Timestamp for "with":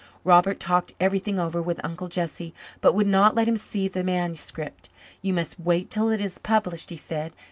1.61-1.79